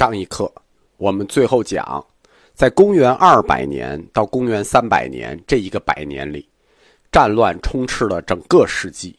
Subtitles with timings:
[0.00, 0.50] 上一课
[0.96, 2.02] 我们最后讲，
[2.54, 6.48] 在公元二百年到公元三百年这一个百年里，
[7.12, 9.14] 战乱充斥了整个世纪，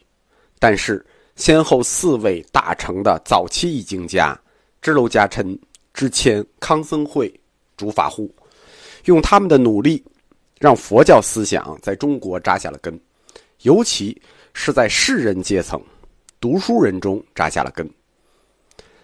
[0.57, 1.05] 但是
[1.35, 4.35] 先后四位大成的早期易经家
[4.81, 5.55] 支娄迦琛、
[5.93, 7.31] 支谦、康僧会、
[7.77, 8.33] 竺法护，
[9.05, 10.03] 用他们的努力，
[10.59, 12.99] 让佛教思想在中国扎下了根，
[13.61, 14.19] 尤其
[14.55, 15.79] 是在士人阶层、
[16.39, 17.87] 读书人中扎下了根。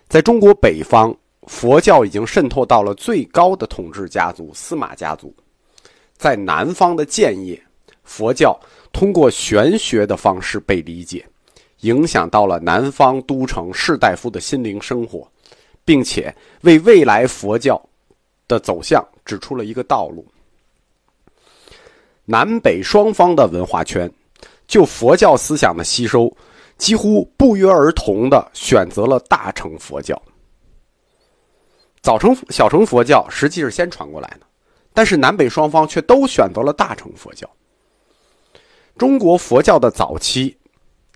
[0.07, 1.15] 在中国北方，
[1.47, 5.29] 佛教已经渗透到了最高的统治家族司马家族；
[6.15, 7.59] 在南方的建业，
[8.03, 8.57] 佛教
[8.91, 11.25] 通过玄学的方式被理解，
[11.81, 15.27] 影响到了南方都城士大夫的心灵生活，
[15.83, 17.81] 并且为未来佛教
[18.47, 20.25] 的走向指出了一个道路。
[22.25, 24.11] 南北双方的文化圈，
[24.67, 26.31] 就佛教思想的吸收。
[26.77, 30.21] 几乎不约而同的选择了大乘佛教。
[32.01, 34.45] 早成、小乘佛教实际是先传过来的，
[34.93, 37.49] 但是南北双方却都选择了大乘佛教。
[38.97, 40.57] 中国佛教的早期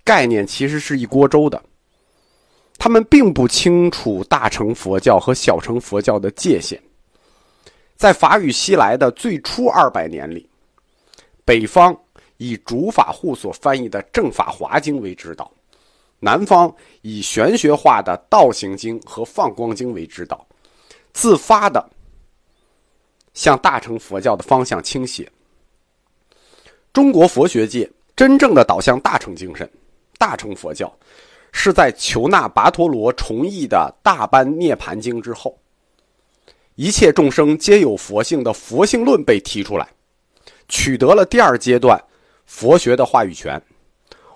[0.03, 1.61] 概念其实是一锅粥的，
[2.77, 6.81] 他们并不清楚大乘佛教和小乘佛教的界限。
[7.95, 10.49] 在法语西来的最初二百年里，
[11.43, 11.97] 北方。
[12.43, 15.51] 以竺法护所翻译的《正法华经》为指导，
[16.21, 20.43] 南方以玄学化的《道行经》和《放光经》为指导，
[21.13, 21.89] 自发的
[23.33, 25.29] 向大乘佛教的方向倾斜。
[26.93, 29.69] 中国佛学界真正的导向大乘精神、
[30.17, 30.93] 大乘佛教，
[31.51, 35.57] 是在求那跋陀罗重译的《大般涅盘经》之后，
[36.75, 39.87] 一切众生皆有佛性的佛性论被提出来，
[40.67, 42.01] 取得了第二阶段。
[42.45, 43.61] 佛学的话语权，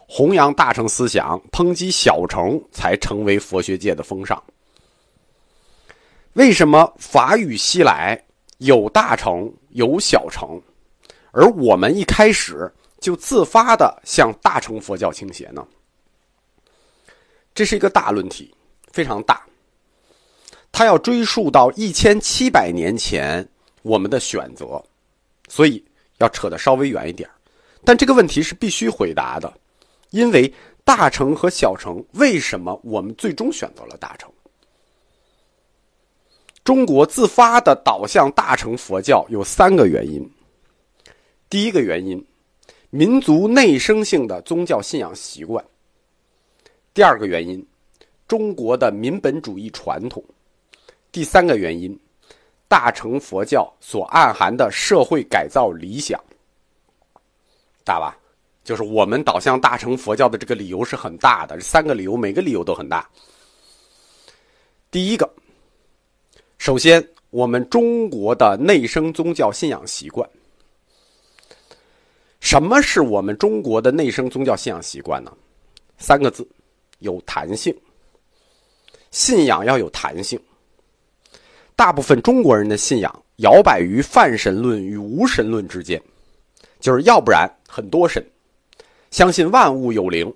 [0.07, 4.41] 弘扬大乘思想，抨击小乘，才成为佛学界的风尚。
[6.35, 8.21] 为什么法语西来
[8.57, 10.61] 有大乘有小乘，
[11.31, 12.69] 而我们一开始
[12.99, 15.65] 就自发的向大乘佛教倾斜呢？
[17.53, 18.53] 这是一个大论题，
[18.91, 19.45] 非常大。
[20.73, 23.47] 它要追溯到一千七百年前
[23.81, 24.83] 我们的选择，
[25.47, 25.81] 所以
[26.17, 27.29] 要扯得稍微远一点。
[27.85, 29.53] 但这个问题是必须回答的，
[30.09, 30.53] 因为
[30.83, 34.29] 大乘和小乘为什么我们最终选择了大乘？
[36.65, 40.27] 中国自发的导向大乘佛教有三个原因。
[41.47, 42.25] 第一个原因，
[42.89, 45.63] 民族内生性的宗教信仰习惯；
[46.91, 47.63] 第二个原因，
[48.27, 50.19] 中国的民本主义传统；
[51.11, 51.97] 第三个原因，
[52.67, 56.19] 大乘佛教所暗含的社会改造理想。
[57.83, 58.17] 大吧，
[58.63, 61.55] 就是我们导向大乘佛教的这个理由是很大的。
[61.55, 63.07] 这三个理由，每个理由都很大。
[64.89, 65.31] 第一个，
[66.65, 70.27] 首先，我们中国的内生宗教信仰习惯。
[72.39, 75.31] 什么是我们中国的内生宗教信仰习惯呢？
[75.99, 76.43] 三个字：
[76.97, 77.71] 有弹性。
[79.11, 80.41] 信仰要有弹性。
[81.75, 86.01] 大部分中国人的信仰摇摆于泛神论与无神论之间。
[86.79, 88.27] 就是要不然很多神，
[89.11, 90.33] 相信万物有灵，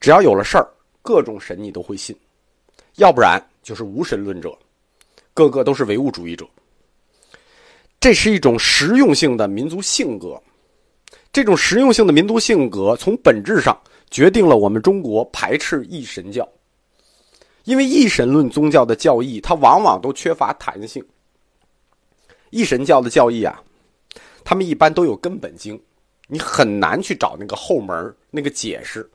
[0.00, 0.66] 只要有了事儿，
[1.02, 2.16] 各种神你都会信；
[2.94, 4.58] 要不然就是无神论者，
[5.34, 6.46] 个个都是唯物主义者。
[7.98, 10.42] 这是一种实用性的民族性格，
[11.32, 13.78] 这种实用性的民族性格从本质上
[14.10, 16.48] 决定了我们中国排斥一神教，
[17.64, 21.04] 因为一神论宗教的教义它往往都缺乏弹性。
[22.50, 23.62] 一神教的教义啊。
[24.42, 25.80] 他们一般都有根本经，
[26.26, 29.08] 你很难去找那个后门那个解释。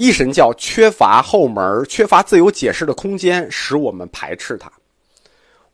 [0.00, 4.72] 一神教缺乏后门，缺乏自由解释的空间，使我们排斥它。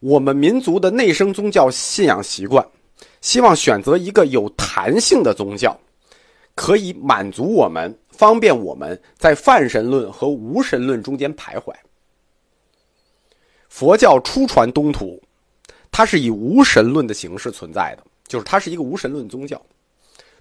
[0.01, 2.67] 我们民族的内生宗教信仰习惯，
[3.21, 5.79] 希望选择一个有弹性的宗教，
[6.57, 11.73] 可以满足我们，方便我们在泛神论和无神论中间徘徊。
[13.69, 15.23] 佛教初传东土。
[15.93, 19.65] 它是以无神论的形式存在的，就是它是一个无神论宗教。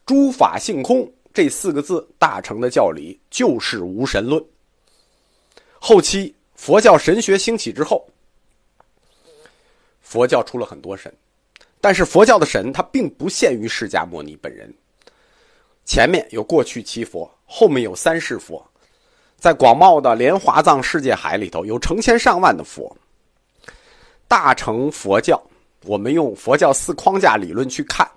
[0.08, 4.42] 诸法性空这四个字，大乘的教理就是无神论。
[5.78, 8.08] 后期佛教神学兴起之后，
[10.00, 11.14] 佛教出了很多神，
[11.82, 14.74] 但是佛教的神它并不限于释迦牟尼本人。
[15.84, 18.66] 前面有过去七佛，后面有三世佛，
[19.38, 22.96] 在广袤的莲华藏世界海里头，有成千上万的佛。
[24.26, 25.40] 大乘佛教，
[25.84, 28.10] 我们用佛教四框架理论去看，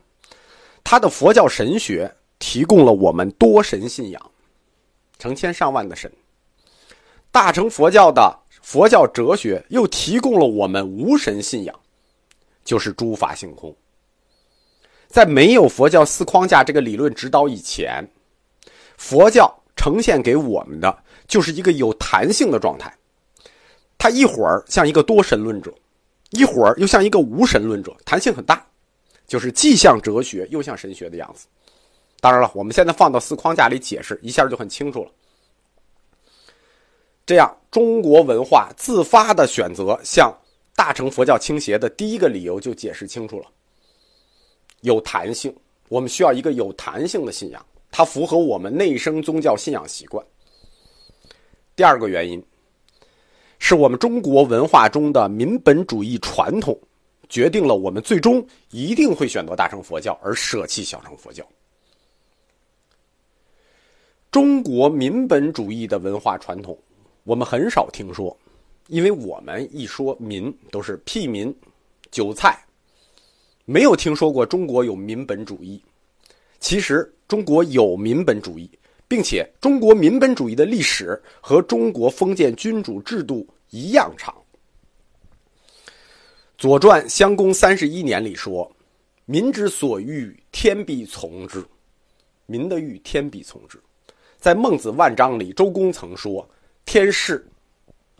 [0.84, 4.30] 它的佛教神学提供了我们多神信仰，
[5.18, 6.10] 成千上万的神。
[7.30, 11.80] 大乘佛教的佛教哲学又提供了我们无神信仰，
[12.64, 13.74] 就是诸法性空。
[15.08, 18.06] 在没有佛教四框架这个理论指导以前，
[18.96, 22.94] 佛教呈现给我们的就是一个有弹性的状态。
[23.96, 25.74] 它一会儿像一个多神论者，
[26.30, 28.64] 一会儿又像一个无神论者，弹性很大，
[29.26, 31.46] 就是既像哲学又像神学的样子。
[32.20, 35.10] 当然了，我们现在放到四框架里解释，一下就很清楚了。
[37.24, 40.34] 这样，中国文化自发的选择向
[40.74, 43.46] 大乘佛教倾斜的第一个理由就解释清楚了。
[44.80, 45.54] 有弹性，
[45.88, 50.24] 我们需要一个有弹性的信仰，它符合我们内生宗教信仰习惯。
[51.76, 52.42] 第二个原因，
[53.58, 56.76] 是我们中国文化中的民本主义传统，
[57.28, 61.44] 决定了我们最终一定会选择大乘佛教而舍弃小乘佛教。
[64.30, 66.78] 中国民本主义的文化传统，
[67.24, 68.36] 我们很少听说，
[68.88, 71.54] 因为我们一说民都是屁民、
[72.10, 72.62] 韭菜。
[73.64, 75.82] 没有听说过中国有民本主义，
[76.60, 78.70] 其实中国有民本主义，
[79.06, 84.34] 并且中国民本主义的历史和中国封建君主制度一样长。
[86.58, 88.70] 《左传·襄公三十一年》里说
[89.24, 91.64] ：“民之所欲，天必从之。”
[92.44, 93.78] 民的欲，天必从之。
[94.38, 96.48] 在《孟子万章》里，周公曾说
[96.86, 97.44] ：“天视，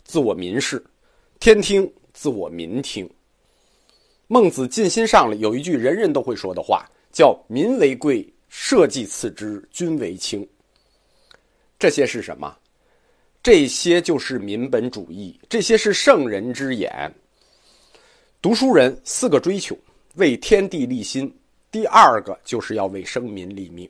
[0.03, 0.77] 自我民视；
[1.39, 3.09] 天听，自我民听。”
[4.27, 10.47] 孟子尽心上里有一句人人都会说的话，叫“民为贵，社稷次之，君为轻”。
[11.79, 12.53] 这些是什么？
[13.41, 17.11] 这些就是民本主义，这些是圣人之言。
[18.41, 19.77] 读书人四个追求：
[20.15, 21.33] 为天地立心，
[21.71, 23.89] 第二个就是要为生民立命。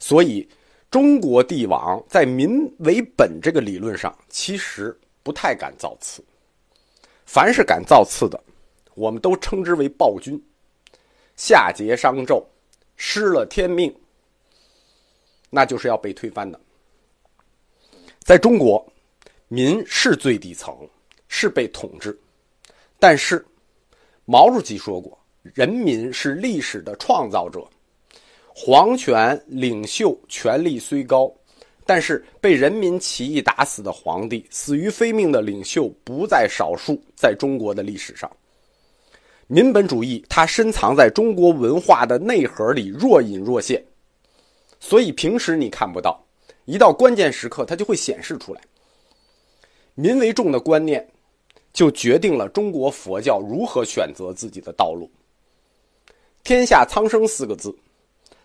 [0.00, 0.46] 所以，
[0.92, 6.22] 中国帝王在民为本这个理论上，其实不太敢造次。
[7.24, 8.38] 凡是敢造次的。
[8.94, 10.38] 我们都称之为暴君，
[11.34, 12.44] 夏桀、商纣，
[12.94, 13.90] 失了天命，
[15.48, 16.60] 那就是要被推翻的。
[18.18, 18.86] 在中国，
[19.48, 20.76] 民是最底层，
[21.26, 22.20] 是被统治，
[22.98, 23.42] 但是
[24.26, 25.18] 毛主席说过，
[25.54, 27.66] 人民是历史的创造者。
[28.54, 31.32] 皇权领袖权力虽高，
[31.86, 38.30] 但是被人民起义打死的皇帝、死于非命的领袖不在少数，在中国的历史上。
[39.46, 43.82] 民本主义，它深藏在中国文化的内核里，若隐若现，
[44.78, 46.22] 所以平时你看不到，
[46.66, 48.60] 一到关键时刻，它就会显示出来。
[49.94, 51.06] 民为重的观念，
[51.72, 55.10] 就决定了中国佛教如何选择自己的道路。
[56.44, 57.74] 天下苍生四个字，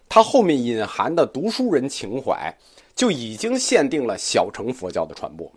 [0.10, 2.56] 它后面隐含的读书人情怀，
[2.96, 5.52] 就已经限定了小乘佛教的传播。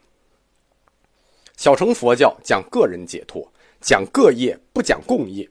[1.56, 3.46] 小乘佛教讲个人解脱。
[3.82, 5.48] 讲各业不讲共业，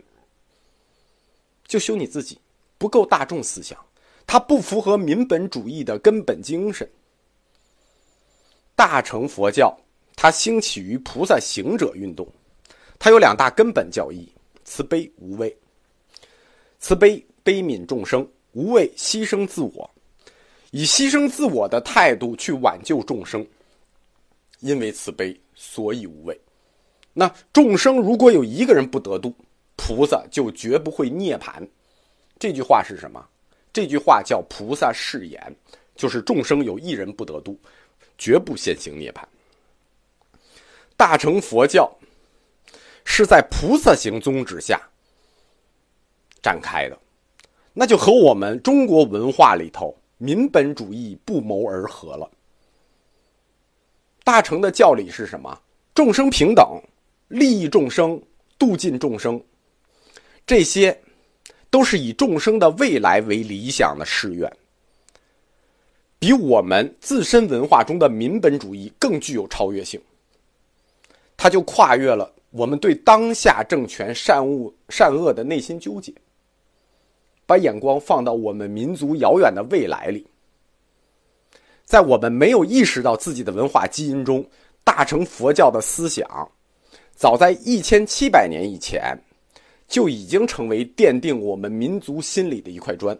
[1.65, 2.39] 就修你自己，
[2.77, 3.75] 不够大众思想，
[4.27, 6.87] 它不符合民本主义的根本精神。
[8.75, 9.75] 大乘佛教
[10.15, 12.27] 它兴起于菩萨行者运动，
[12.99, 14.31] 它有两大根本教义：
[14.63, 15.57] 慈悲、无畏。
[16.77, 18.29] 慈悲悲悯众生，
[18.59, 19.89] 无畏牺牲自我，
[20.71, 23.45] 以牺牲自我的态度去挽救众生。
[24.59, 26.37] 因为慈悲，所以无畏。
[27.13, 29.33] 那众生如果有一个人不得度，
[29.77, 31.65] 菩萨就绝不会涅槃。
[32.37, 33.25] 这句话是什么？
[33.71, 35.55] 这句话叫菩萨誓言，
[35.95, 37.57] 就是众生有一人不得度，
[38.17, 39.23] 绝不先行涅槃。
[40.97, 41.89] 大乘佛教
[43.05, 44.81] 是在菩萨行宗旨下
[46.41, 46.99] 展开的，
[47.73, 52.29] 那就和我们中国文化里头民本主义不谋而合了。
[54.23, 55.59] 大乘的教理是什么？
[55.93, 56.81] 众生平等。
[57.29, 58.19] 利益众生，
[58.57, 59.39] 度尽众生，
[60.47, 60.99] 这些
[61.69, 64.51] 都是以众生的未来为理想的誓愿，
[66.17, 70.01] 比我们自身文化中的民本主义更具有超越性。
[71.37, 76.11] 它就跨越了我们对当下政权善恶善恶的内心纠结，
[77.49, 80.23] 把眼光放到我们民族遥远的未来里。
[81.83, 84.47] 在我们没有意识到自己的文化基因中，
[84.83, 86.47] 大乘佛教的思想。
[87.15, 89.17] 早在一千七百年以前，
[89.87, 93.17] 就已经成为奠定我们民族心理的一块砖。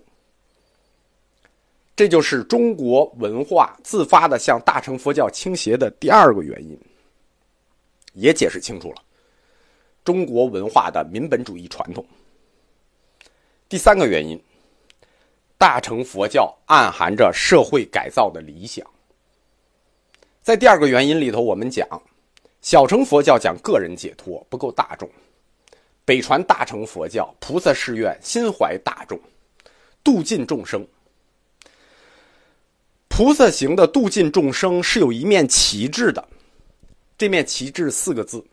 [1.95, 6.79] 这就是中国文化自发的向大乘佛教倾斜的第二个原因，
[8.13, 9.01] 也解释清楚了
[10.05, 12.05] 中国文化的民本主义传统。
[13.69, 14.41] 第三个原因，
[15.55, 18.83] 大乘佛教暗含着社会改造的理想。
[20.41, 21.87] 在第二个原因里头，我们讲。
[22.63, 25.07] 小乘佛教讲个人解脱，不够大众；
[26.03, 29.19] 北传大乘佛教，菩萨誓愿心怀大众，
[30.03, 30.85] 度尽众生。
[33.07, 36.27] 菩萨行的度尽众生是有一面旗帜的，
[37.19, 38.43] 这面旗帜四个字，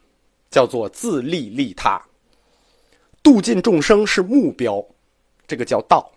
[0.51, 2.01] 叫做自利利他。
[3.23, 4.85] 度尽众生是目标，
[5.47, 6.11] 这个叫道；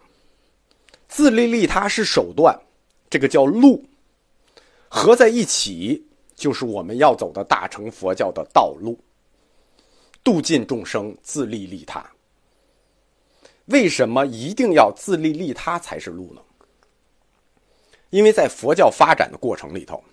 [1.08, 2.60] 自利利他是手段，
[3.10, 3.86] 这个叫路。
[4.88, 6.04] 合在一起，
[6.36, 9.00] 就是我们要走的大乘佛教的道路。
[10.24, 12.06] 度尽众生，自利利他。
[13.66, 16.42] 为什么一定要自利利他才是路呢？
[18.10, 20.04] 因为在佛教发展的过程里头，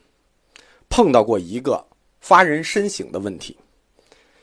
[0.91, 1.83] 碰到过一个
[2.21, 3.57] 发人深省的问题，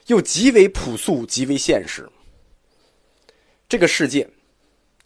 [0.07, 2.09] 又极为朴素、极为现实。
[3.69, 4.27] 这个世界，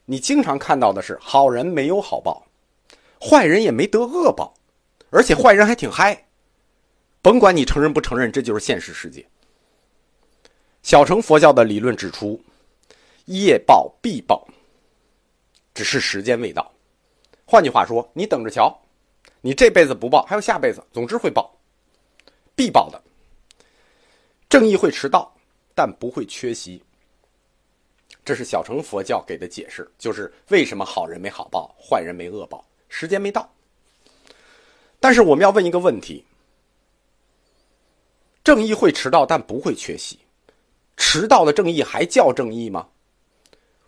[0.10, 2.48] 你经常看到的是好人没有好报，
[3.20, 4.54] 坏人也没得恶报，
[5.10, 6.26] 而且坏人还挺嗨。
[7.22, 9.28] 甭管你承认不承认，这就是现实世界。
[10.82, 12.42] 小乘佛教的理论指出，
[13.26, 14.48] 业报必报，
[15.74, 16.72] 只是时间未到。
[17.44, 18.74] 换句话说，你等着瞧，
[19.42, 21.54] 你这辈子不报，还有下辈子，总之会报，
[22.56, 23.04] 必报的。
[24.48, 25.36] 正义会迟到，
[25.76, 26.82] 但不会缺席。
[28.26, 33.50] 这是小乘佛教给的解释，就是为什么好人没好报，坏人没恶报，时间没到。
[35.00, 36.26] 但是我们要问一个问题：
[38.44, 40.20] 正义会迟到，但不会缺席。
[40.98, 42.88] 迟到的正义还叫正义吗？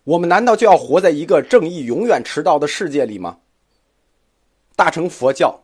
[0.04, 3.40] 我们难道就要活在一个正义永远迟到的世界里吗？
[4.76, 5.62] 大乘佛教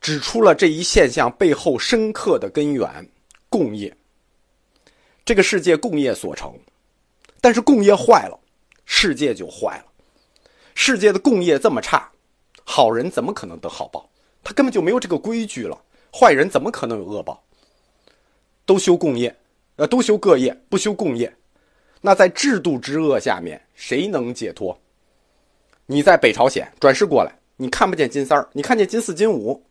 [0.00, 3.10] 指出了这一现象背后深刻的根源：
[3.48, 3.96] 共业。
[5.24, 6.54] 这个世界共业所成。
[7.40, 8.38] 但是共业坏了，
[8.84, 9.84] 世界就坏了。
[10.74, 12.10] 世界的共业这么差，
[12.64, 14.08] 好人怎么可能得好报？
[14.44, 15.78] 他根本就没有这个规矩了。
[16.12, 17.42] 坏人怎么可能有恶报？
[18.64, 19.36] 都修共业，
[19.76, 21.34] 呃，都修各业，不修共业。
[22.00, 24.78] 那在制度之恶下面，谁能解脱？
[25.86, 29.64] 你在北朝鲜转世过来，你看不见金三儿，你看见金四、金五。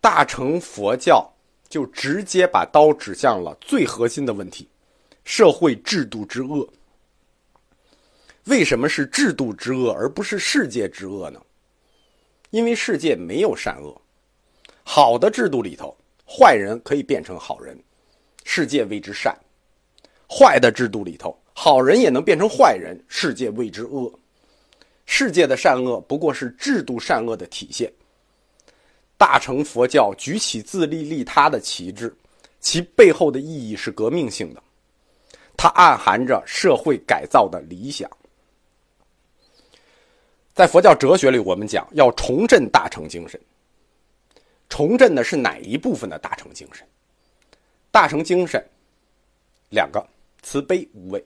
[0.00, 1.34] 大乘佛教
[1.68, 4.68] 就直接把刀指向了最核心的问题。
[5.26, 6.66] 社会制度之恶，
[8.44, 11.42] 为什么是制度之恶而不是世界之恶呢？
[12.50, 14.00] 因为世界没有善恶，
[14.84, 17.76] 好的制度里头，坏人可以变成好人，
[18.44, 19.34] 世界谓之善；
[20.30, 24.16] 坏的制度里头，好人也能变成坏人，世界谓之恶。
[25.06, 27.92] 世界的善恶不过是制度善恶的体现。
[29.18, 32.14] 大乘佛教举起自利利他的旗帜，
[32.60, 34.62] 其背后的意义是革命性的。
[35.56, 38.10] 它暗含着社会改造的理想。
[40.54, 43.40] 在佛教哲学里，我们讲要重振大乘精神。
[44.68, 46.86] 重振的是哪一部分的大乘精神？
[47.90, 48.64] 大乘精神
[49.70, 50.04] 两个：
[50.42, 51.24] 慈悲、无畏。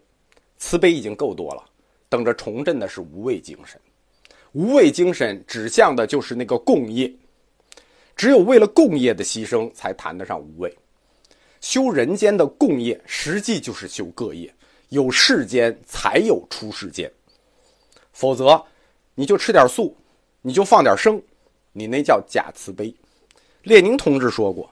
[0.59, 1.65] 慈悲已经够多了，
[2.09, 3.81] 等着重振的是无畏精神。
[4.53, 7.11] 无畏精神指向的就是那个共业。
[8.17, 10.77] 只有为了共业的牺牲，才谈得上无畏。
[11.61, 14.52] 修人间的共业，实际就是修各业。
[14.88, 17.11] 有世间，才有出世间。
[18.12, 18.64] 否则，
[19.14, 19.97] 你就吃点素，
[20.43, 21.23] 你就放点生，
[21.73, 22.93] 你那叫假慈悲。
[23.62, 24.69] 列宁同志说过：“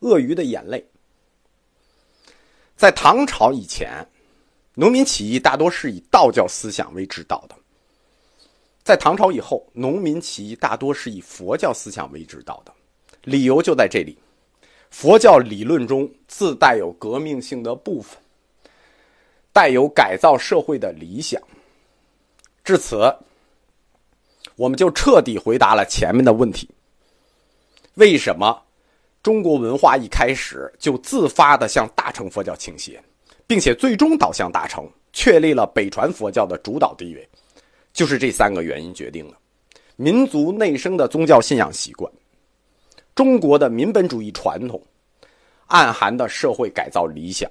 [0.00, 0.82] 鳄鱼的眼泪。”
[2.74, 4.06] 在唐朝以前，
[4.74, 7.54] 农民起义大多是以道教思想为指导的；
[8.82, 12.72] 在唐朝以后，农民起义大多是以佛教思想为指导的。
[13.24, 14.16] 理由就在这里。
[14.90, 18.18] 佛教理论中自带有革命性的部分，
[19.52, 21.40] 带有改造社会的理想。
[22.62, 23.12] 至此，
[24.56, 26.68] 我们就彻底回答了前面的问题：
[27.94, 28.62] 为什么
[29.22, 33.02] 中国文化一开始就自发的向大乘佛教倾斜，
[33.46, 37.26] 并且最终导向大乘，确立了北传佛教的主导地位？
[37.92, 39.36] 就是这三个原因决定的：
[39.96, 42.12] 民族内生的宗教信仰习惯。
[43.20, 44.80] 中国的民本主义传统，
[45.66, 47.50] 暗含的社会改造理想，